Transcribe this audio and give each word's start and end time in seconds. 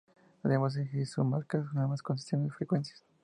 Además 0.41 0.73
de 0.73 0.81
exigir 0.81 1.05
simulcast 1.05 1.53
en 1.59 1.63
las 1.65 1.73
nuevas 1.75 2.01
concesiones 2.01 2.47
de 2.47 2.55
frecuencias. 2.55 3.05